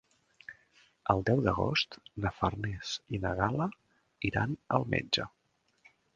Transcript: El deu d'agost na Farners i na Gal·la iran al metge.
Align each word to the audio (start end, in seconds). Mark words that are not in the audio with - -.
El 1.13 1.19
deu 1.27 1.43
d'agost 1.47 1.97
na 2.23 2.31
Farners 2.39 2.95
i 3.17 3.21
na 3.27 3.35
Gal·la 3.43 3.69
iran 4.33 4.59
al 4.79 4.89
metge. 4.97 5.29